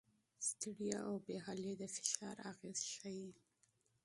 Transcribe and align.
ستړیا 0.47 0.99
او 1.09 1.15
بې 1.25 1.35
حالي 1.45 1.73
د 1.81 1.83
فشار 1.95 2.35
اغېز 2.51 2.79
ښيي. 2.93 3.29